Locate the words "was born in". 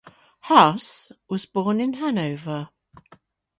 1.29-1.93